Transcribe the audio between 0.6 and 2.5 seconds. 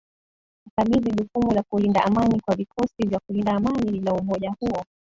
ukabidhi jukumu la kulinda amani